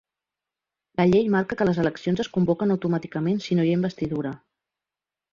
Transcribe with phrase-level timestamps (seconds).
[1.01, 4.33] La llei marca que les eleccions es convoquen automàticament si no hi ha investidura.